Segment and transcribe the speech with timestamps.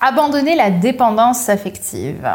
[0.00, 2.30] Abandonner la dépendance affective.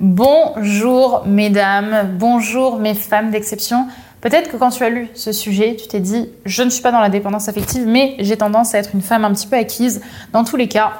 [0.00, 3.86] Bonjour mesdames, bonjour mes femmes d'exception.
[4.22, 6.90] Peut-être que quand tu as lu ce sujet, tu t'es dit je ne suis pas
[6.90, 10.00] dans la dépendance affective, mais j'ai tendance à être une femme un petit peu acquise.
[10.32, 10.92] Dans tous les cas,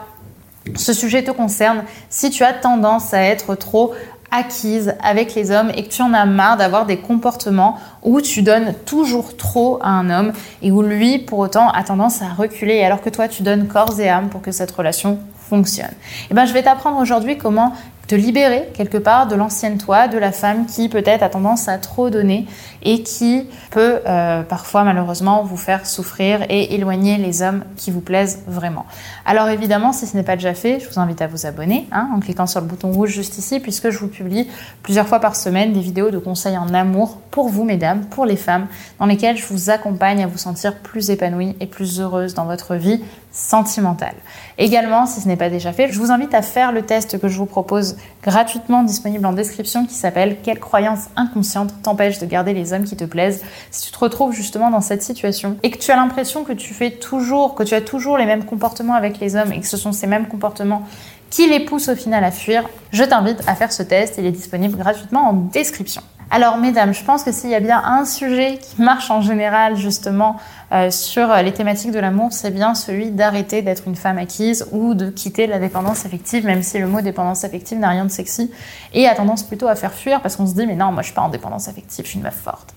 [0.77, 3.95] ce sujet te concerne si tu as tendance à être trop
[4.31, 8.43] acquise avec les hommes et que tu en as marre d'avoir des comportements où tu
[8.43, 12.83] donnes toujours trop à un homme et où lui, pour autant, a tendance à reculer
[12.83, 15.19] alors que toi, tu donnes corps et âme pour que cette relation
[15.53, 15.91] fonctionne.
[15.91, 17.75] Et eh ben, je vais t'apprendre aujourd'hui comment
[18.09, 21.79] te libérer quelque part de l'ancienne toi, de la femme qui peut-être a tendance à
[21.79, 22.47] trop donner
[22.83, 28.01] et qui peut euh, parfois malheureusement vous faire souffrir et éloigner les hommes qui vous
[28.01, 28.87] plaisent vraiment.
[29.25, 32.09] Alors évidemment, si ce n'est pas déjà fait, je vous invite à vous abonner hein,
[32.15, 34.49] en cliquant sur le bouton rouge juste ici puisque je vous publie
[34.83, 38.37] plusieurs fois par semaine des vidéos de conseils en amour pour vous mesdames, pour les
[38.37, 38.67] femmes,
[38.99, 42.75] dans lesquelles je vous accompagne à vous sentir plus épanouie et plus heureuse dans votre
[42.75, 44.15] vie sentimentale.
[44.59, 47.29] Également, si ce n'est pas déjà fait, je vous invite à faire le test que
[47.29, 47.92] je vous propose
[48.23, 52.97] gratuitement disponible en description qui s'appelle Quelle croyance inconsciente t'empêche de garder les hommes qui
[52.97, 53.43] te plaisent?
[53.71, 56.75] Si tu te retrouves justement dans cette situation et que tu as l'impression que tu
[56.75, 59.77] fais toujours, que tu as toujours les mêmes comportements avec les hommes et que ce
[59.77, 60.87] sont ces mêmes comportements
[61.31, 64.17] qui les poussent au final à fuir, je t'invite à faire ce test.
[64.19, 66.03] Il est disponible gratuitement en description.
[66.35, 69.77] Alors, mesdames, je pense que s'il y a bien un sujet qui marche en général,
[69.77, 70.39] justement,
[70.73, 74.95] euh, sur les thématiques de l'amour, c'est bien celui d'arrêter d'être une femme acquise ou
[74.95, 78.51] de quitter la dépendance affective, même si le mot dépendance affective n'a rien de sexy
[78.95, 81.09] et a tendance plutôt à faire fuir parce qu'on se dit, mais non, moi je
[81.09, 82.75] suis pas en dépendance affective, je suis une meuf forte.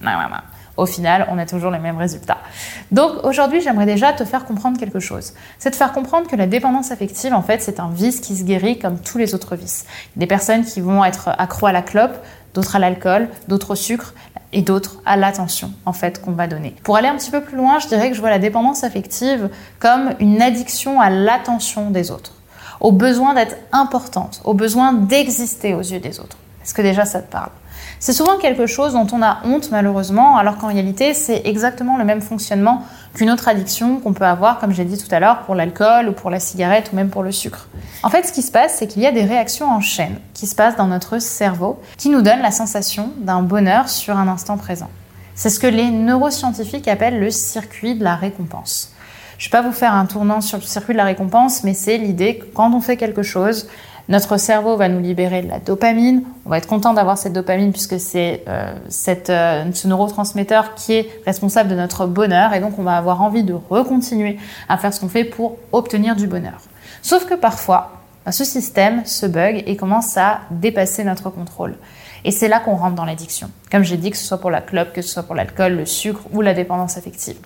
[0.75, 2.39] Au final, on a toujours les mêmes résultats.
[2.91, 5.33] Donc aujourd'hui, j'aimerais déjà te faire comprendre quelque chose.
[5.57, 8.43] C'est de faire comprendre que la dépendance affective, en fait, c'est un vice qui se
[8.43, 9.85] guérit comme tous les autres vices.
[10.17, 12.17] Des personnes qui vont être accro à la clope,
[12.55, 14.15] d'autres à l'alcool, d'autres au sucre
[14.53, 16.73] et d'autres à l'attention en fait qu'on va donner.
[16.83, 19.49] Pour aller un petit peu plus loin, je dirais que je vois la dépendance affective
[19.79, 22.31] comme une addiction à l'attention des autres,
[22.79, 26.37] au besoin d'être importante, au besoin d'exister aux yeux des autres.
[26.63, 27.51] Est-ce que déjà ça te parle?
[27.99, 32.05] C'est souvent quelque chose dont on a honte malheureusement, alors qu'en réalité c'est exactement le
[32.05, 32.83] même fonctionnement
[33.13, 36.11] qu'une autre addiction qu'on peut avoir, comme j'ai dit tout à l'heure, pour l'alcool ou
[36.11, 37.67] pour la cigarette ou même pour le sucre.
[38.03, 40.47] En fait, ce qui se passe, c'est qu'il y a des réactions en chaîne qui
[40.47, 44.57] se passent dans notre cerveau qui nous donnent la sensation d'un bonheur sur un instant
[44.57, 44.89] présent.
[45.33, 48.91] C'est ce que les neuroscientifiques appellent le circuit de la récompense.
[49.37, 51.73] Je ne vais pas vous faire un tournant sur le circuit de la récompense, mais
[51.73, 53.67] c'est l'idée que quand on fait quelque chose,
[54.07, 56.23] notre cerveau va nous libérer de la dopamine.
[56.45, 58.75] On va être content d'avoir cette dopamine puisque c'est euh,
[59.29, 63.43] euh, ce neurotransmetteur qui est responsable de notre bonheur et donc on va avoir envie
[63.43, 64.37] de recontinuer
[64.69, 66.61] à faire ce qu'on fait pour obtenir du bonheur.
[67.01, 67.93] Sauf que parfois,
[68.25, 71.75] bah, ce système se bug et commence à dépasser notre contrôle.
[72.23, 73.49] Et c'est là qu'on rentre dans l'addiction.
[73.71, 75.85] Comme j'ai dit, que ce soit pour la clope, que ce soit pour l'alcool, le
[75.85, 77.37] sucre ou la dépendance affective.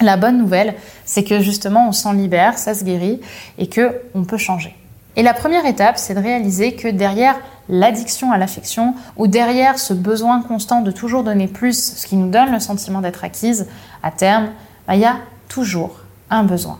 [0.00, 0.74] La bonne nouvelle,
[1.04, 3.20] c'est que justement on s'en libère, ça se guérit
[3.58, 4.76] et que on peut changer.
[5.16, 7.36] Et la première étape, c'est de réaliser que derrière
[7.68, 12.30] l'addiction à l'affection ou derrière ce besoin constant de toujours donner plus, ce qui nous
[12.30, 13.66] donne le sentiment d'être acquise,
[14.02, 14.50] à terme,
[14.86, 15.16] bah, il y a
[15.48, 16.78] toujours un besoin.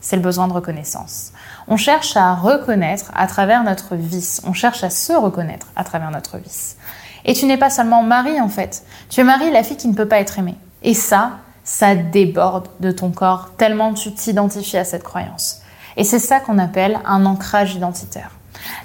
[0.00, 1.32] C'est le besoin de reconnaissance.
[1.68, 4.42] On cherche à reconnaître à travers notre vice.
[4.44, 6.76] On cherche à se reconnaître à travers notre vice.
[7.24, 8.84] Et tu n'es pas seulement Marie en fait.
[9.10, 10.56] Tu es Marie, la fille qui ne peut pas être aimée.
[10.82, 15.61] Et ça, ça déborde de ton corps tellement tu t'identifies à cette croyance.
[15.96, 18.30] Et c'est ça qu'on appelle un ancrage identitaire.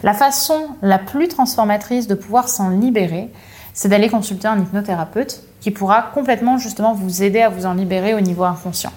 [0.04, 3.32] La façon la plus transformatrice de pouvoir s'en libérer,
[3.74, 8.14] c'est d'aller consulter un hypnothérapeute qui pourra complètement justement vous aider à vous en libérer
[8.14, 8.94] au niveau inconscient.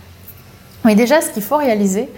[0.85, 2.09] Mais déjà, ce qu'il faut réaliser,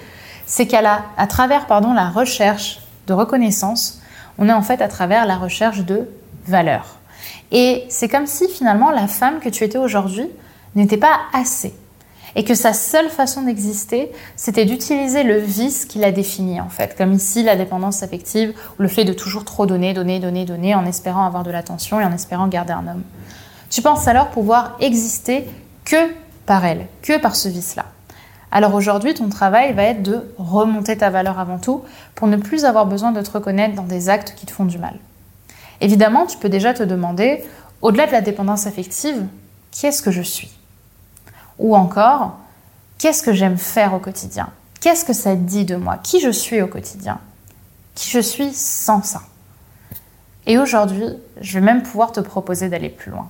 [0.46, 4.00] c'est qu'à à travers pardon, la recherche de reconnaissance,
[4.38, 6.08] on est en fait à travers la recherche de
[6.46, 6.96] valeur.
[7.50, 10.28] Et c'est comme si finalement la femme que tu étais aujourd'hui
[10.74, 11.74] n'était pas assez
[12.36, 16.96] et que sa seule façon d'exister, c'était d'utiliser le vice qu'il a défini en fait,
[16.96, 20.74] comme ici la dépendance affective ou le fait de toujours trop donner, donner, donner, donner
[20.74, 23.02] en espérant avoir de l'attention et en espérant garder un homme.
[23.70, 25.46] Tu penses alors pouvoir exister
[25.84, 26.10] que
[26.46, 27.86] par elle, que par ce vice-là.
[28.50, 31.82] Alors aujourd'hui, ton travail va être de remonter ta valeur avant tout
[32.14, 34.76] pour ne plus avoir besoin de te reconnaître dans des actes qui te font du
[34.76, 34.98] mal.
[35.80, 37.42] Évidemment, tu peux déjà te demander,
[37.80, 39.26] au-delà de la dépendance affective,
[39.70, 40.52] qui est-ce que je suis?
[41.58, 42.38] Ou encore,
[42.98, 44.50] qu'est-ce que j'aime faire au quotidien?
[44.80, 45.98] Qu'est-ce que ça dit de moi?
[46.02, 47.18] Qui je suis au quotidien?
[47.94, 49.22] Qui je suis sans ça?
[50.46, 51.06] Et aujourd'hui,
[51.40, 53.28] je vais même pouvoir te proposer d'aller plus loin.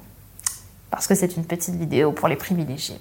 [0.91, 3.01] Parce que c'est une petite vidéo pour les privilégiés.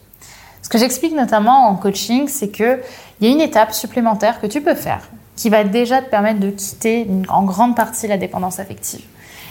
[0.61, 2.79] Ce que j'explique notamment en coaching, c'est qu'il
[3.21, 6.51] y a une étape supplémentaire que tu peux faire qui va déjà te permettre de
[6.51, 9.03] quitter en grande partie la dépendance affective.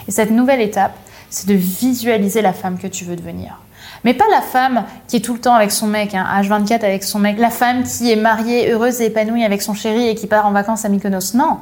[0.07, 0.95] Et cette nouvelle étape,
[1.31, 3.59] c'est de visualiser la femme que tu veux devenir.
[4.03, 7.03] Mais pas la femme qui est tout le temps avec son mec, hein, H24 avec
[7.03, 10.27] son mec, la femme qui est mariée, heureuse et épanouie avec son chéri et qui
[10.27, 11.33] part en vacances à Mykonos.
[11.33, 11.57] Non,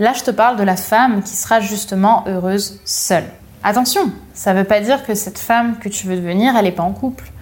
[0.00, 3.24] Là, je te parle de la femme qui sera justement heureuse seule.
[3.64, 6.72] Attention, ça ne veut pas dire que cette femme que tu veux devenir, elle n'est
[6.72, 7.32] pas en couple.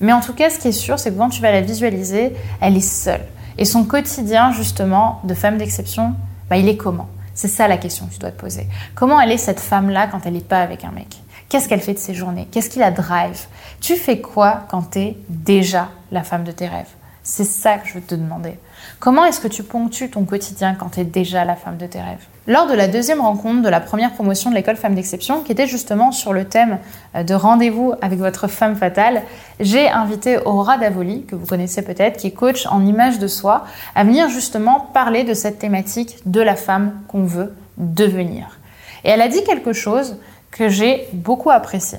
[0.00, 2.32] Mais en tout cas, ce qui est sûr, c'est que quand tu vas la visualiser,
[2.62, 3.20] elle est seule.
[3.58, 6.14] Et son quotidien, justement, de femme d'exception,
[6.48, 8.66] bah, il est comment C'est ça la question que tu dois te poser.
[8.94, 11.18] Comment elle est cette femme-là quand elle n'est pas avec un mec?
[11.50, 12.48] Qu'est-ce qu'elle fait de ses journées?
[12.50, 13.46] Qu'est-ce qui la drive?
[13.80, 16.95] Tu fais quoi quand tu es déjà la femme de tes rêves?
[17.28, 18.56] C'est ça que je veux te demander.
[19.00, 21.98] Comment est-ce que tu ponctues ton quotidien quand tu es déjà la femme de tes
[21.98, 22.24] rêves?
[22.46, 25.66] Lors de la deuxième rencontre de la première promotion de l'école Femmes d'Exception, qui était
[25.66, 26.78] justement sur le thème
[27.16, 29.22] euh, de rendez-vous avec votre femme fatale,
[29.58, 33.64] j'ai invité Aura Davoli, que vous connaissez peut-être, qui est coach en image de soi,
[33.96, 38.60] à venir justement parler de cette thématique de la femme qu'on veut devenir.
[39.02, 40.16] Et elle a dit quelque chose
[40.52, 41.98] que j'ai beaucoup apprécié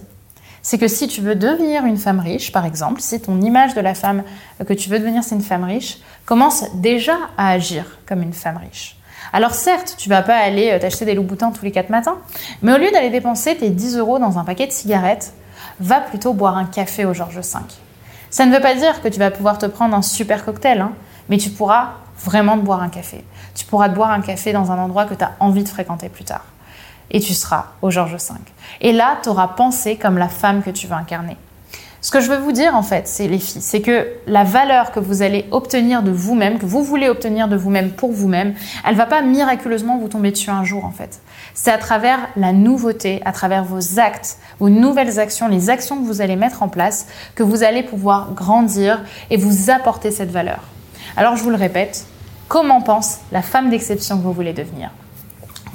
[0.68, 3.80] c'est que si tu veux devenir une femme riche, par exemple, si ton image de
[3.80, 4.24] la femme
[4.68, 8.58] que tu veux devenir c'est une femme riche, commence déjà à agir comme une femme
[8.58, 8.98] riche.
[9.32, 12.18] Alors certes, tu vas pas aller euh, t'acheter des loups boutins tous les quatre matins,
[12.62, 15.32] mais au lieu d'aller dépenser tes 10 euros dans un paquet de cigarettes,
[15.80, 17.60] va plutôt boire un café au Georges V.
[18.30, 20.92] Ça ne veut pas dire que tu vas pouvoir te prendre un super cocktail, hein,
[21.30, 21.94] mais tu pourras
[22.26, 23.24] vraiment te boire un café.
[23.56, 26.10] Tu pourras te boire un café dans un endroit que tu as envie de fréquenter
[26.10, 26.44] plus tard
[27.12, 28.36] et tu seras au Georges V.
[28.82, 31.38] Et là, tu auras pensé comme la femme que tu veux incarner.
[32.00, 34.92] Ce que je veux vous dire en fait, c'est les filles, c'est que la valeur
[34.92, 38.54] que vous allez obtenir de vous-même, que vous voulez obtenir de vous-même pour vous-même,
[38.88, 41.20] elle va pas miraculeusement vous tomber dessus un jour en fait.
[41.56, 46.06] C'est à travers la nouveauté, à travers vos actes, vos nouvelles actions, les actions que
[46.06, 50.60] vous allez mettre en place, que vous allez pouvoir grandir et vous apporter cette valeur.
[51.18, 52.06] Alors je vous le répète,
[52.48, 54.92] comment pense la femme d'exception que vous voulez devenir?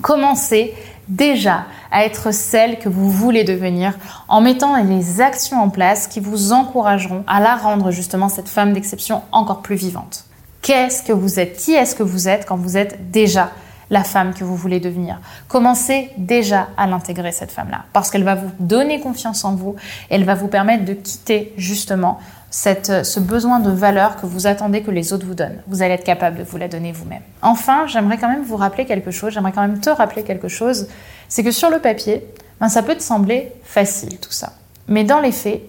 [0.02, 0.74] Commencez
[1.08, 3.94] déjà à être celle que vous voulez devenir
[4.28, 8.72] en mettant les actions en place qui vous encourageront à la rendre justement cette femme
[8.72, 10.24] d'exception encore plus vivante.
[10.62, 11.56] Qu'est-ce que vous êtes?
[11.56, 13.50] Qui est-ce que vous êtes quand vous êtes déjà
[13.92, 15.20] la femme que vous voulez devenir.
[15.48, 19.76] Commencez déjà à l'intégrer, cette femme-là, parce qu'elle va vous donner confiance en vous,
[20.08, 22.18] elle va vous permettre de quitter justement
[22.50, 25.60] cette, ce besoin de valeur que vous attendez que les autres vous donnent.
[25.68, 27.20] Vous allez être capable de vous la donner vous-même.
[27.42, 30.88] Enfin, j'aimerais quand même vous rappeler quelque chose, j'aimerais quand même te rappeler quelque chose,
[31.28, 32.26] c'est que sur le papier,
[32.60, 34.54] ben, ça peut te sembler facile tout ça.
[34.88, 35.60] Mais dans les faits,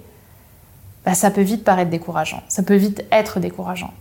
[1.05, 3.91] ben, ça peut vite paraître décourageant, ça peut vite être décourageant.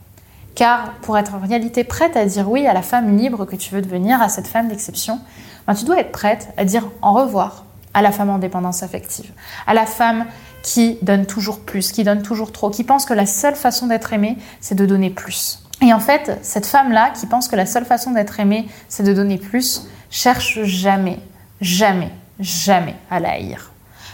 [0.55, 3.75] Car pour être en réalité prête à dire oui à la femme libre que tu
[3.75, 5.21] veux devenir, à cette femme d'exception,
[5.67, 7.65] ben tu dois être prête à dire au revoir
[7.95, 9.31] à la femme en dépendance affective,
[9.67, 10.27] à la femme
[10.63, 14.13] qui donne toujours plus, qui donne toujours trop, qui pense que la seule façon d'être
[14.13, 15.63] aimée, c'est de donner plus.
[15.83, 19.13] Et en fait, cette femme-là, qui pense que la seule façon d'être aimée, c'est de
[19.13, 21.19] donner plus, cherche jamais,
[21.61, 23.73] jamais, jamais à la haïr.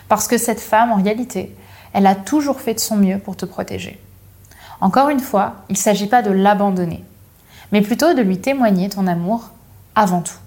[0.09, 1.55] Parce que cette femme, en réalité,
[1.93, 4.01] elle a toujours fait de son mieux pour te protéger.
[4.81, 7.05] Encore une fois, il ne s'agit pas de l'abandonner,
[7.73, 9.51] mais plutôt de lui témoigner ton amour
[9.95, 10.39] avant tout,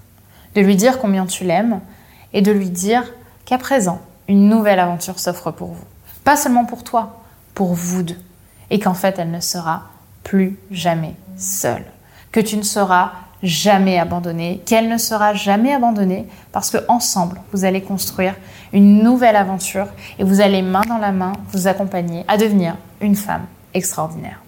[0.56, 1.82] de lui dire combien tu l'aimes
[2.32, 3.12] et de lui dire
[3.46, 4.00] qu'à présent,
[4.30, 5.84] une nouvelle aventure s'offre pour vous.
[6.24, 7.22] Pas seulement pour toi,
[7.54, 8.20] pour vous deux.
[8.70, 9.84] Et qu'en fait, elle ne sera
[10.24, 11.84] plus jamais seule.
[12.32, 13.12] Que tu ne seras
[13.44, 18.36] jamais abandonnée, qu'elle ne sera jamais abandonnée parce que ensemble, vous allez construire
[18.72, 19.88] une nouvelle aventure
[20.20, 24.42] et vous allez main dans la main vous accompagner à devenir une femme extraordinaire.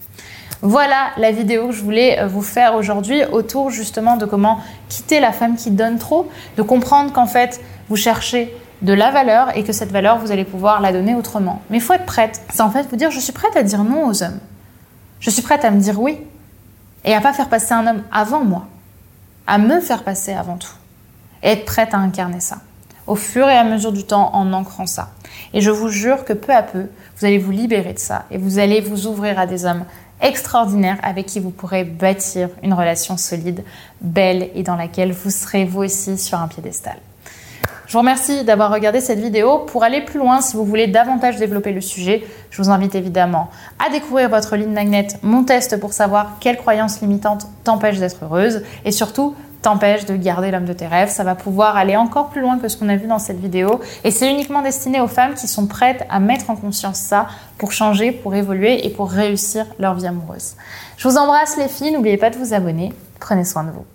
[0.62, 5.20] Voilà la vidéo que je voulais euh, vous faire aujourd'hui autour justement de comment quitter
[5.20, 9.64] la femme qui donne trop, de comprendre qu'en fait vous cherchez de la valeur et
[9.66, 11.62] que cette valeur vous allez pouvoir la donner autrement.
[11.70, 12.42] Mais il faut être prête.
[12.54, 14.40] C'est en fait vous dire je suis prête à dire non aux hommes.
[15.20, 16.18] Je suis prête à me dire oui
[17.04, 18.68] et à pas faire passer un homme avant moi,
[19.48, 20.72] à me faire passer avant tout
[21.42, 22.60] et être prête à incarner ça
[23.08, 25.10] au fur et à mesure du temps en ancrant ça.
[25.54, 28.38] Et je vous jure que peu à peu, vous allez vous libérer de ça et
[28.38, 29.86] vous allez vous ouvrir à des hommes
[30.22, 33.64] extraordinaires avec qui vous pourrez bâtir une relation solide,
[34.02, 36.96] belle et dans laquelle vous serez vous aussi sur un piédestal.
[37.86, 39.60] Je vous remercie d'avoir regardé cette vidéo.
[39.60, 43.52] Pour aller plus loin, si vous voulez davantage développer le sujet, je vous invite évidemment
[43.86, 48.64] à découvrir votre ligne magnet, mon test pour savoir quelles croyances limitantes t'empêchent d'être heureuse
[48.86, 51.10] et surtout t'empêche de garder l'homme de tes rêves.
[51.10, 53.80] Ça va pouvoir aller encore plus loin que ce qu'on a vu dans cette vidéo.
[54.04, 57.28] Et c'est uniquement destiné aux femmes qui sont prêtes à mettre en conscience ça
[57.58, 60.56] pour changer, pour évoluer et pour réussir leur vie amoureuse.
[60.98, 61.92] Je vous embrasse les filles.
[61.92, 62.94] N'oubliez pas de vous abonner.
[63.20, 63.86] Prenez soin de vous.